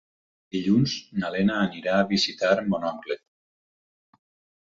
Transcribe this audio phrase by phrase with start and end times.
[0.55, 3.17] Dilluns na Lena anirà a visitar mon oncle.